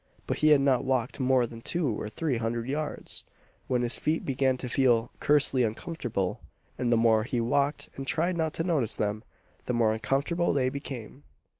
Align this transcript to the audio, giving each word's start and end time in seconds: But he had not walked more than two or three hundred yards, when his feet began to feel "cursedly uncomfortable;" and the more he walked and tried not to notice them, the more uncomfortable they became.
But 0.25 0.37
he 0.37 0.47
had 0.47 0.61
not 0.61 0.83
walked 0.83 1.19
more 1.19 1.45
than 1.45 1.61
two 1.61 1.87
or 1.89 2.09
three 2.09 2.37
hundred 2.37 2.67
yards, 2.67 3.23
when 3.67 3.83
his 3.83 3.99
feet 3.99 4.25
began 4.25 4.57
to 4.57 4.67
feel 4.67 5.11
"cursedly 5.19 5.63
uncomfortable;" 5.63 6.41
and 6.75 6.91
the 6.91 6.97
more 6.97 7.21
he 7.23 7.39
walked 7.39 7.89
and 7.95 8.07
tried 8.07 8.35
not 8.35 8.53
to 8.55 8.63
notice 8.63 8.95
them, 8.95 9.23
the 9.65 9.73
more 9.73 9.93
uncomfortable 9.93 10.53
they 10.53 10.69
became. 10.69 11.21